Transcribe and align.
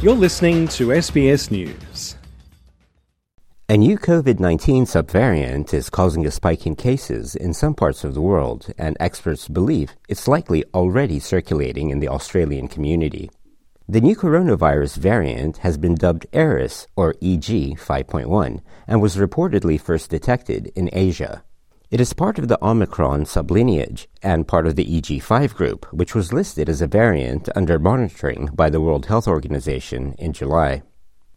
You're 0.00 0.14
listening 0.14 0.68
to 0.78 0.90
SBS 0.90 1.50
News. 1.50 2.14
A 3.68 3.76
new 3.76 3.98
COVID 3.98 4.38
19 4.38 4.84
subvariant 4.84 5.74
is 5.74 5.90
causing 5.90 6.24
a 6.24 6.30
spike 6.30 6.68
in 6.68 6.76
cases 6.76 7.34
in 7.34 7.52
some 7.52 7.74
parts 7.74 8.04
of 8.04 8.14
the 8.14 8.20
world, 8.20 8.72
and 8.78 8.96
experts 9.00 9.48
believe 9.48 9.96
it's 10.08 10.28
likely 10.28 10.64
already 10.72 11.18
circulating 11.18 11.90
in 11.90 11.98
the 11.98 12.06
Australian 12.06 12.68
community. 12.68 13.28
The 13.88 14.00
new 14.00 14.14
coronavirus 14.14 14.98
variant 14.98 15.56
has 15.58 15.76
been 15.76 15.96
dubbed 15.96 16.28
Eris, 16.32 16.86
or 16.94 17.16
EG 17.20 17.76
5.1, 17.76 18.60
and 18.86 19.02
was 19.02 19.16
reportedly 19.16 19.80
first 19.80 20.10
detected 20.10 20.70
in 20.76 20.90
Asia. 20.92 21.42
It 21.90 22.02
is 22.02 22.12
part 22.12 22.38
of 22.38 22.48
the 22.48 22.62
Omicron 22.62 23.24
sublineage 23.24 24.08
and 24.22 24.46
part 24.46 24.66
of 24.66 24.76
the 24.76 24.84
EG5 24.84 25.54
group, 25.54 25.86
which 25.90 26.14
was 26.14 26.34
listed 26.34 26.68
as 26.68 26.82
a 26.82 26.86
variant 26.86 27.48
under 27.56 27.78
monitoring 27.78 28.50
by 28.52 28.68
the 28.68 28.80
World 28.80 29.06
Health 29.06 29.26
Organization 29.26 30.14
in 30.18 30.34
July. 30.34 30.82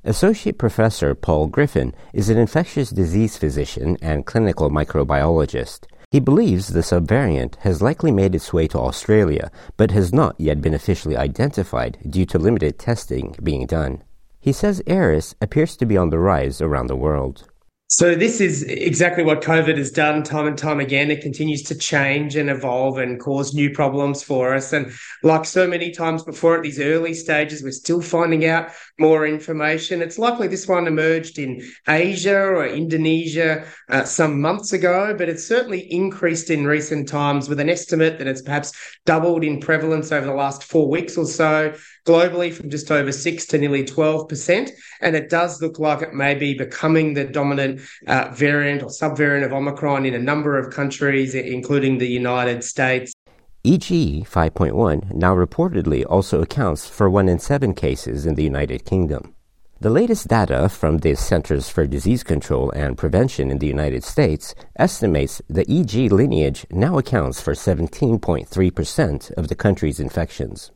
Associate 0.04 0.58
Professor 0.58 1.16
Paul 1.16 1.48
Griffin 1.48 1.96
is 2.12 2.30
an 2.30 2.38
infectious 2.38 2.90
disease 2.90 3.38
physician 3.38 3.96
and 4.02 4.26
clinical 4.26 4.70
microbiologist. 4.70 5.86
He 6.10 6.20
believes 6.20 6.68
the 6.68 6.82
subvariant 6.82 7.56
has 7.60 7.82
likely 7.82 8.12
made 8.12 8.36
its 8.36 8.52
way 8.52 8.68
to 8.68 8.80
Australia, 8.80 9.52
but 9.78 9.92
has 9.92 10.12
not 10.12 10.36
yet 10.38 10.60
been 10.60 10.74
officially 10.74 11.16
identified 11.16 11.98
due 12.10 12.26
to 12.26 12.38
limited 12.38 12.78
testing 12.78 13.38
being 13.42 13.68
done. 13.68 14.04
He 14.42 14.52
says 14.52 14.84
Eris 14.86 15.34
appears 15.40 15.78
to 15.78 15.86
be 15.86 15.96
on 15.96 16.10
the 16.10 16.20
rise 16.20 16.60
around 16.60 16.88
the 16.88 16.98
world. 16.98 17.48
So 17.94 18.16
this 18.16 18.40
is 18.40 18.64
exactly 18.64 19.22
what 19.22 19.42
COVID 19.42 19.78
has 19.78 19.92
done 19.92 20.24
time 20.24 20.48
and 20.48 20.58
time 20.58 20.80
again. 20.80 21.12
It 21.12 21.22
continues 21.22 21.62
to 21.64 21.76
change 21.76 22.38
and 22.38 22.50
evolve 22.50 23.00
and 23.00 23.20
cause 23.20 23.54
new 23.54 23.70
problems 23.70 24.24
for 24.24 24.54
us. 24.54 24.72
And 24.72 24.94
like 25.24 25.44
so 25.44 25.68
many 25.68 25.92
times 25.92 26.24
before 26.24 26.56
at 26.56 26.64
these 26.64 26.80
early 26.80 27.14
stages, 27.14 27.62
we're 27.62 27.72
still 27.72 28.02
finding 28.02 28.46
out 28.46 28.72
more 28.98 29.28
information. 29.28 30.02
It's 30.02 30.18
likely 30.18 30.48
this 30.48 30.70
one 30.70 30.88
emerged 30.88 31.38
in 31.38 31.62
Asia 31.86 32.40
or 32.40 32.66
Indonesia 32.66 33.66
uh, 33.90 34.06
some 34.06 34.40
months 34.40 34.72
ago, 34.72 35.14
but 35.18 35.28
it's 35.28 35.46
certainly 35.46 35.82
increased 35.92 36.50
in 36.50 36.66
recent 36.66 37.10
times 37.10 37.50
with 37.50 37.60
an 37.60 37.70
estimate 37.70 38.20
that 38.20 38.28
it's 38.28 38.42
perhaps 38.42 38.72
doubled 39.06 39.44
in 39.44 39.60
prevalence 39.60 40.14
over 40.14 40.26
the 40.26 40.34
last 40.34 40.64
four 40.64 40.90
weeks 40.90 41.18
or 41.18 41.26
so 41.26 41.74
globally 42.06 42.52
from 42.54 42.70
just 42.70 42.92
over 42.92 43.12
6 43.12 43.46
to 43.48 43.58
nearly 43.58 43.84
12%. 43.84 44.72
And 45.02 45.16
it 45.16 45.30
does 45.30 45.62
look 45.62 45.80
like 45.80 46.02
it 46.02 46.14
may 46.14 46.36
be 46.36 46.54
becoming 46.54 47.14
the 47.14 47.26
dominant 47.26 47.82
uh, 48.08 48.30
variant 48.34 48.84
or 48.84 48.90
subvariant 48.90 49.46
of 49.46 49.54
Omicron 49.54 50.06
in 50.06 50.14
a 50.14 50.20
number 50.20 50.58
of 50.58 50.74
countries, 50.74 51.36
including 51.36 51.98
the 51.98 52.08
United 52.08 52.64
States. 52.64 53.14
EG 53.64 54.26
5.1 54.26 55.14
now 55.14 55.36
reportedly 55.36 56.04
also 56.10 56.42
accounts 56.42 56.90
for 56.90 57.10
1 57.10 57.30
in 57.30 57.38
7 57.38 57.76
cases 57.76 58.26
in 58.26 58.34
the 58.34 58.44
United 58.44 58.86
Kingdom. 58.86 59.36
The 59.80 59.90
latest 59.90 60.28
data 60.28 60.70
from 60.70 61.00
the 61.00 61.16
Centers 61.16 61.70
for 61.70 61.88
Disease 61.88 62.24
Control 62.24 62.72
and 62.72 62.98
Prevention 62.98 63.50
in 63.50 63.58
the 63.58 63.68
United 63.68 64.04
States 64.04 64.54
estimates 64.76 65.42
the 65.48 65.66
EG 65.68 66.12
lineage 66.12 66.68
now 66.70 67.00
accounts 67.00 67.42
for 67.42 67.54
17.3% 67.54 69.32
of 69.32 69.48
the 69.48 69.56
country's 69.56 70.00
infections. 70.00 70.72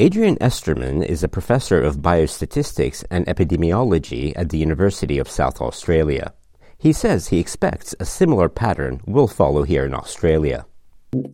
Adrian 0.00 0.36
Esterman 0.36 1.04
is 1.04 1.24
a 1.24 1.28
professor 1.28 1.82
of 1.82 1.96
biostatistics 1.96 3.04
and 3.10 3.26
epidemiology 3.26 4.32
at 4.36 4.50
the 4.50 4.58
University 4.58 5.18
of 5.18 5.28
South 5.28 5.60
Australia. 5.60 6.32
He 6.78 6.92
says 6.92 7.26
he 7.26 7.40
expects 7.40 7.96
a 7.98 8.04
similar 8.04 8.48
pattern 8.48 9.00
will 9.08 9.26
follow 9.26 9.64
here 9.64 9.84
in 9.84 9.94
Australia. 9.94 10.66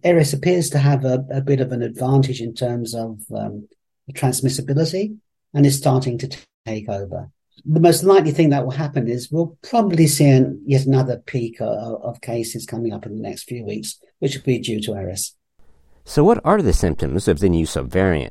Eris 0.02 0.32
appears 0.32 0.70
to 0.70 0.78
have 0.78 1.04
a, 1.04 1.26
a 1.30 1.42
bit 1.42 1.60
of 1.60 1.72
an 1.72 1.82
advantage 1.82 2.40
in 2.40 2.54
terms 2.54 2.94
of 2.94 3.20
um, 3.36 3.68
transmissibility 4.14 5.14
and 5.52 5.66
is 5.66 5.76
starting 5.76 6.16
to 6.16 6.38
take 6.64 6.88
over. 6.88 7.28
The 7.66 7.80
most 7.80 8.03
likely 8.03 8.32
thing 8.32 8.48
that 8.48 8.64
will 8.64 8.72
happen 8.72 9.08
is 9.08 9.30
we'll 9.30 9.58
probably 9.60 10.06
see 10.06 10.24
an, 10.30 10.62
yet 10.64 10.86
another 10.86 11.19
peak 11.19 11.60
of, 11.60 12.03
of 12.03 12.22
cases 12.22 12.64
coming 12.64 12.94
up 12.94 13.04
in 13.04 13.14
the 13.14 13.28
next 13.28 13.42
few 13.42 13.62
weeks, 13.62 14.00
which 14.20 14.36
will 14.36 14.44
be 14.44 14.58
due 14.58 14.80
to 14.80 14.94
Eris. 14.94 15.36
So, 16.06 16.24
what 16.24 16.41
are 16.47 16.62
the 16.62 16.72
symptoms 16.72 17.28
of 17.28 17.41
the 17.41 17.50
new 17.50 17.66
subvariant? 17.66 18.30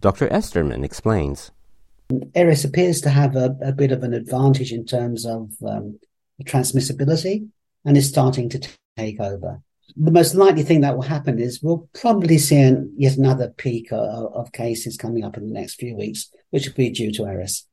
Dr. 0.00 0.28
Esterman 0.28 0.84
explains. 0.84 1.50
Eris 2.34 2.64
appears 2.64 3.00
to 3.00 3.10
have 3.10 3.36
a, 3.36 3.56
a, 3.60 3.72
bit 3.72 3.92
of 3.92 4.02
an 4.02 4.14
advantage 4.14 4.72
in 4.72 4.86
terms 4.86 5.26
of 5.26 5.50
um, 5.66 5.98
transmissibility 6.44 7.48
and 7.84 7.96
is 7.96 8.08
starting 8.08 8.48
to 8.48 8.60
t- 8.60 8.70
take 8.96 9.20
over. 9.20 9.60
The 9.96 10.10
most 10.10 10.34
likely 10.34 10.62
thing 10.62 10.82
that 10.82 10.94
will 10.94 11.02
happen 11.02 11.38
is 11.38 11.62
we'll 11.62 11.88
probably 11.94 12.38
see 12.38 12.60
an, 12.60 12.92
yet 12.96 13.16
another 13.16 13.48
peak 13.48 13.92
of, 13.92 14.32
of 14.32 14.52
cases 14.52 14.96
coming 14.96 15.24
up 15.24 15.36
in 15.36 15.46
the 15.46 15.52
next 15.52 15.74
few 15.74 15.96
weeks, 15.96 16.30
which 16.50 16.66
will 16.66 16.74
be 16.74 16.90
due 16.90 17.12
to 17.12 17.26
Eris. 17.26 17.66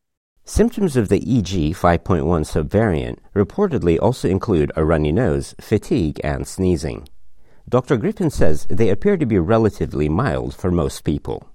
Symptoms 0.44 0.98
of 0.98 1.10
the 1.10 1.18
EG 1.18 1.76
5.1 1.76 2.24
subvariant 2.24 3.18
reportedly 3.36 4.00
also 4.02 4.28
include 4.28 4.72
a 4.76 4.86
runny 4.86 5.12
nose, 5.12 5.56
fatigue, 5.60 6.20
and 6.24 6.48
sneezing. 6.48 7.08
Dr. 7.68 7.98
Griffin 7.98 8.30
says 8.30 8.68
they 8.70 8.90
appear 8.90 9.18
to 9.18 9.26
be 9.26 9.40
relatively 9.40 10.08
mild 10.08 10.56
for 10.56 10.72
most 10.72 11.04
people. 11.04 11.50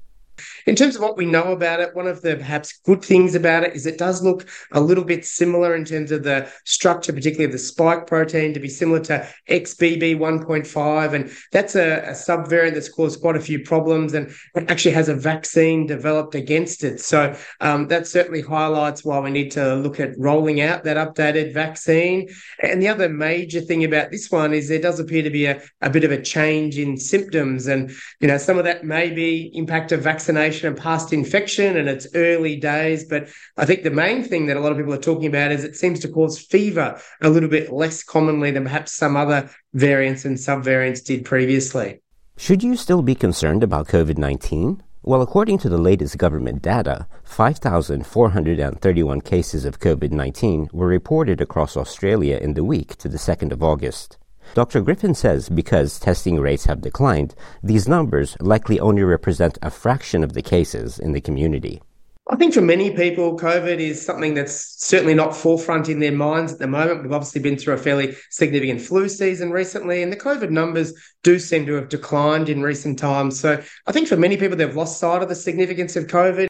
In 0.67 0.77
terms 0.77 0.97
of 0.97 1.03
what 1.03 1.17
we 1.17 1.27
know 1.27 1.53
about 1.53 1.81
it, 1.81 1.95
one 1.95 2.07
of 2.07 2.23
the 2.23 2.37
perhaps 2.37 2.79
good 2.85 3.05
things 3.05 3.35
about 3.35 3.65
it 3.65 3.75
is 3.75 3.87
it 3.87 3.99
does 3.99 4.23
look 4.23 4.49
a 4.73 4.81
little 4.81 5.05
bit 5.05 5.25
similar 5.25 5.75
in 5.75 5.85
terms 5.85 6.11
of 6.11 6.23
the 6.23 6.51
structure, 6.65 7.13
particularly 7.13 7.47
of 7.47 7.53
the 7.53 7.59
spike 7.59 8.07
protein, 8.07 8.55
to 8.55 8.61
be 8.61 8.69
similar 8.69 9.01
to 9.01 9.29
XBB 9.49 10.19
1.5. 10.19 11.13
And 11.15 11.31
that's 11.53 11.75
a, 11.75 12.03
a 12.03 12.13
subvariant 12.13 12.75
that's 12.75 12.89
caused 12.89 13.21
quite 13.21 13.37
a 13.37 13.41
few 13.41 13.61
problems 13.61 14.15
and 14.15 14.35
actually 14.69 14.93
has 14.93 15.09
a 15.09 15.15
vaccine 15.15 15.87
developed 15.87 16.35
against 16.35 16.85
it. 16.85 17.01
So 17.01 17.37
um, 17.61 17.89
that 17.89 18.07
certainly 18.07 18.43
highlights 18.43 19.05
why 19.05 19.21
we 19.21 19.31
need 19.31 19.51
to 19.53 19.75
look 19.75 20.01
at 20.01 20.19
rolling 20.19 20.61
out 20.61 20.85
that 20.85 20.97
updated 20.97 21.53
vaccine. 21.53 22.29
And 22.63 22.83
the 22.83 22.89
other 22.89 23.09
major 23.09 23.61
thing 23.61 23.85
about 23.85 24.11
this 24.11 24.31
one 24.31 24.53
is 24.53 24.69
there 24.69 24.81
does 24.81 25.01
appear 25.01 25.23
to 25.23 25.31
be 25.31 25.47
a, 25.47 25.63
a 25.81 25.91
bit 25.91 26.05
of 26.05 26.11
a 26.11 26.23
change 26.23 26.79
in 26.79 26.97
symptoms. 26.97 27.67
And, 27.67 27.91
you 28.21 28.29
know, 28.29 28.39
some 28.39 28.59
of 28.59 28.65
that 28.65 28.85
may 28.85 29.11
be 29.11 29.51
impact 29.55 29.93
of 29.93 30.01
vaccination 30.35 30.69
and 30.69 30.77
past 30.77 31.13
infection 31.13 31.77
and 31.77 31.89
it's 31.89 32.07
early 32.15 32.57
days. 32.57 33.05
But 33.05 33.29
I 33.57 33.65
think 33.67 33.83
the 33.83 33.91
main 33.91 34.23
thing 34.23 34.47
that 34.47 34.57
a 34.57 34.61
lot 34.61 34.71
of 34.73 34.79
people 34.79 34.95
are 34.95 34.99
talking 34.99 35.27
about 35.27 35.51
is 35.51 35.65
it 35.65 35.77
seems 35.77 35.99
to 36.01 36.09
cause 36.09 36.39
fever 36.39 37.01
a 37.21 37.31
little 37.31 37.49
bit 37.49 37.73
less 37.73 38.05
commonly 38.05 38.53
than 38.53 38.63
perhaps 38.65 38.93
some 38.93 39.17
other 39.17 39.51
variants 39.75 40.25
and 40.25 40.37
subvariants 40.37 41.05
did 41.05 41.25
previously. 41.25 42.01
Should 42.37 42.63
you 42.63 42.77
still 42.77 43.03
be 43.03 43.15
concerned 43.15 43.65
about 43.65 43.89
COVID 43.89 44.19
19? 44.19 44.83
Well, 45.03 45.23
according 45.23 45.59
to 45.59 45.69
the 45.69 45.79
latest 45.79 46.19
government 46.19 46.63
data, 46.63 47.07
5,431 47.25 49.21
cases 49.23 49.65
of 49.65 49.81
COVID 49.81 50.13
19 50.13 50.69
were 50.73 50.87
reported 50.87 51.41
across 51.41 51.77
Australia 51.77 52.37
in 52.37 52.55
the 52.55 52.65
week 52.65 52.97
to 52.99 53.09
the 53.09 53.19
2nd 53.19 53.51
of 53.51 53.63
August. 53.63 54.19
Dr. 54.55 54.81
Griffin 54.81 55.15
says 55.15 55.49
because 55.49 56.01
testing 56.01 56.41
rates 56.41 56.65
have 56.65 56.81
declined, 56.81 57.35
these 57.63 57.87
numbers 57.87 58.37
likely 58.41 58.81
only 58.81 59.03
represent 59.03 59.59
a 59.63 59.71
fraction 59.71 60.25
of 60.25 60.33
the 60.33 60.43
cases 60.43 60.99
in 60.99 61.13
the 61.13 61.21
community. 61.21 61.81
I 62.29 62.37
think 62.37 62.55
for 62.55 62.61
many 62.61 62.91
people, 62.91 63.37
COVID 63.37 63.79
is 63.79 64.05
something 64.05 64.35
that's 64.35 64.77
certainly 64.79 65.15
not 65.15 65.35
forefront 65.35 65.89
in 65.89 65.99
their 65.99 66.13
minds 66.13 66.53
at 66.53 66.59
the 66.59 66.67
moment. 66.67 67.03
We've 67.03 67.13
obviously 67.13 67.41
been 67.41 67.57
through 67.57 67.75
a 67.75 67.79
fairly 67.79 68.15
significant 68.31 68.81
flu 68.81 69.09
season 69.09 69.51
recently, 69.51 70.03
and 70.03 70.13
the 70.13 70.17
COVID 70.17 70.51
numbers 70.51 70.93
do 71.23 71.39
seem 71.39 71.67
to 71.67 71.75
have 71.75 71.89
declined 71.89 72.49
in 72.49 72.63
recent 72.63 72.99
times. 72.99 73.39
So 73.39 73.61
I 73.87 73.93
think 73.93 74.07
for 74.07 74.17
many 74.17 74.37
people, 74.37 74.57
they've 74.57 74.77
lost 74.77 75.01
sight 75.01 75.23
of 75.23 75.29
the 75.29 75.35
significance 75.35 75.97
of 75.97 76.07
COVID. 76.07 76.47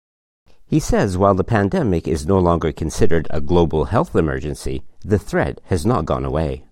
He 0.67 0.81
says 0.81 1.19
while 1.19 1.35
the 1.35 1.45
pandemic 1.45 2.07
is 2.07 2.27
no 2.27 2.39
longer 2.39 2.73
considered 2.73 3.27
a 3.31 3.41
global 3.41 3.87
health 3.87 4.15
emergency, 4.15 4.83
the 5.03 5.19
threat 5.19 5.61
has 5.65 5.85
not 5.85 6.05
gone 6.05 6.25
away. 6.25 6.65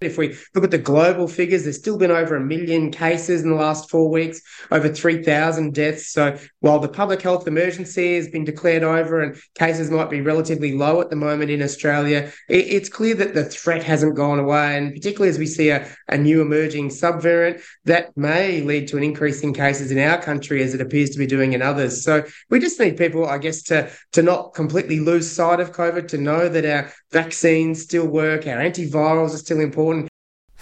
If 0.00 0.18
we 0.18 0.36
look 0.54 0.62
at 0.62 0.70
the 0.70 0.76
global 0.76 1.26
figures, 1.26 1.62
there's 1.62 1.78
still 1.78 1.96
been 1.96 2.10
over 2.10 2.36
a 2.36 2.40
million 2.40 2.90
cases 2.90 3.42
in 3.42 3.48
the 3.48 3.56
last 3.56 3.88
four 3.88 4.10
weeks, 4.10 4.42
over 4.70 4.90
3,000 4.90 5.72
deaths. 5.72 6.12
So 6.12 6.36
while 6.60 6.78
the 6.78 6.88
public 6.88 7.22
health 7.22 7.48
emergency 7.48 8.16
has 8.16 8.28
been 8.28 8.44
declared 8.44 8.82
over 8.82 9.22
and 9.22 9.40
cases 9.54 9.90
might 9.90 10.10
be 10.10 10.20
relatively 10.20 10.76
low 10.76 11.00
at 11.00 11.08
the 11.08 11.16
moment 11.16 11.50
in 11.50 11.62
Australia, 11.62 12.30
it's 12.46 12.90
clear 12.90 13.14
that 13.14 13.32
the 13.32 13.44
threat 13.44 13.82
hasn't 13.82 14.16
gone 14.16 14.38
away. 14.38 14.76
And 14.76 14.92
particularly 14.92 15.30
as 15.30 15.38
we 15.38 15.46
see 15.46 15.70
a, 15.70 15.88
a 16.08 16.18
new 16.18 16.42
emerging 16.42 16.90
subvariant, 16.90 17.62
that 17.86 18.14
may 18.18 18.60
lead 18.60 18.88
to 18.88 18.98
an 18.98 19.02
increase 19.02 19.40
in 19.40 19.54
cases 19.54 19.90
in 19.90 19.98
our 19.98 20.20
country 20.20 20.62
as 20.62 20.74
it 20.74 20.82
appears 20.82 21.08
to 21.10 21.18
be 21.18 21.26
doing 21.26 21.54
in 21.54 21.62
others. 21.62 22.04
So 22.04 22.22
we 22.50 22.60
just 22.60 22.78
need 22.78 22.98
people, 22.98 23.24
I 23.24 23.38
guess, 23.38 23.62
to, 23.64 23.90
to 24.12 24.22
not 24.22 24.52
completely 24.52 25.00
lose 25.00 25.30
sight 25.30 25.58
of 25.58 25.72
COVID, 25.72 26.06
to 26.08 26.18
know 26.18 26.50
that 26.50 26.66
our 26.66 26.92
vaccines 27.12 27.82
still 27.82 28.06
work, 28.06 28.46
our 28.46 28.58
antivirals 28.58 29.32
are 29.32 29.38
still 29.38 29.60
important 29.60 29.85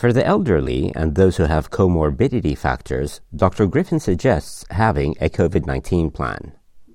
for 0.05 0.13
the 0.13 0.27
elderly 0.27 0.93
and 0.95 1.15
those 1.15 1.39
who 1.39 1.45
have 1.45 1.71
comorbidity 1.71 2.55
factors, 2.59 3.23
Dr. 3.35 3.67
Griffin 3.67 3.99
suggests 3.99 4.67
having 4.69 5.17
a 5.19 5.31
COVID 5.31 5.65
19 5.65 6.11
plan. 6.11 6.53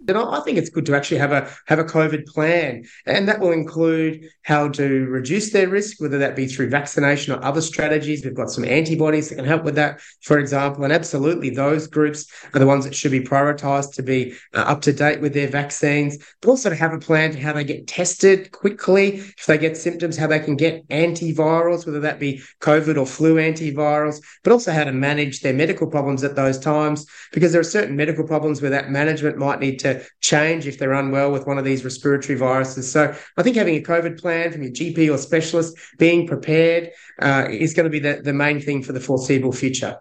And 0.10 0.18
I 0.18 0.40
think 0.42 0.58
it's 0.58 0.70
good 0.70 0.86
to 0.88 0.96
actually 0.96 1.18
have 1.18 1.32
a 1.32 1.50
have 1.68 1.80
a 1.80 1.84
COVID 1.84 2.26
plan, 2.26 2.86
and 3.06 3.28
that 3.28 3.40
will 3.40 3.52
include 3.52 4.26
how 4.42 4.70
to 4.70 5.06
reduce 5.06 5.52
their 5.52 5.70
risk, 5.70 6.02
whether 6.02 6.18
that 6.18 6.36
be 6.36 6.48
through 6.48 6.70
vaccination 6.70 7.34
or 7.34 7.44
other 7.44 7.62
strategies. 7.62 8.26
We've 8.26 8.34
got 8.34 8.50
some 8.50 8.66
antibodies 8.66 9.30
that 9.30 9.36
can 9.36 9.46
help 9.46 9.64
with 9.64 9.76
that, 9.76 10.02
for 10.22 10.40
example. 10.40 10.84
And 10.84 10.92
absolutely, 10.94 11.52
those 11.52 11.88
groups 11.88 12.26
are 12.54 12.60
the 12.60 12.66
ones 12.66 12.86
that 12.86 12.96
should 12.96 13.12
be 13.12 13.22
prioritised 13.22 13.94
to 13.94 14.04
be 14.04 14.34
uh, 14.54 14.62
up 14.62 14.82
to 14.82 14.94
date 14.94 15.22
with 15.22 15.34
their 15.34 15.48
vaccines, 15.48 16.18
but 16.42 16.50
also 16.50 16.70
to 16.70 16.76
have 16.76 16.94
a 16.94 17.00
plan 17.00 17.32
to 17.32 17.40
how 17.40 17.54
they 17.54 17.64
get 17.64 17.88
tested 17.88 18.52
quickly 18.52 19.18
if 19.18 19.46
they 19.46 19.58
get 19.58 19.78
symptoms, 19.78 20.18
how 20.18 20.28
they 20.28 20.40
can 20.40 20.56
get 20.56 20.88
antivirals, 20.90 21.86
whether 21.86 22.00
that 22.00 22.20
be 22.20 22.42
COVID 22.62 22.98
or 22.98 23.06
flu 23.06 23.36
antivirals, 23.36 24.22
but 24.44 24.52
also 24.52 24.72
how 24.72 24.84
to 24.84 24.92
manage 24.92 25.42
their 25.42 25.54
medical 25.54 25.88
problems 25.88 26.24
at 26.24 26.36
those 26.36 26.58
times, 26.58 27.06
because 27.32 27.52
there 27.52 27.62
are 27.62 27.64
certain 27.64 27.96
medical 27.96 28.26
problems 28.26 28.62
where 28.62 28.72
that 28.72 28.90
management 28.90 29.38
might 29.38 29.60
need 29.60 29.78
change 30.22 30.68
if 30.68 30.78
they're 30.78 30.94
unwell 30.94 31.32
with 31.32 31.48
one 31.48 31.58
of 31.58 31.66
these 31.66 31.84
respiratory 31.84 32.38
viruses. 32.38 32.92
So 32.92 33.16
I 33.38 33.44
think 33.44 33.56
having 33.56 33.76
a 33.76 33.82
COVID 33.82 34.20
plan 34.20 34.52
from 34.52 34.64
your 34.64 34.72
GP 34.72 35.14
or 35.14 35.18
specialist, 35.18 35.78
being 35.98 36.28
prepared, 36.28 36.92
uh, 37.22 37.48
is 37.50 37.74
going 37.74 37.86
to 37.86 37.90
be 37.90 38.00
the, 38.00 38.22
the 38.24 38.34
main 38.34 38.62
thing 38.62 38.84
for 38.84 38.94
the 38.94 39.00
foreseeable 39.00 39.52
future. 39.52 39.98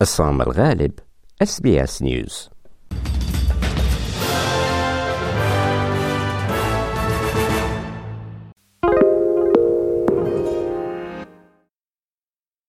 Essam 0.00 0.40
Al 0.40 0.52
Ghalib, 0.52 0.98
SBS 1.40 2.00
News. 2.00 2.48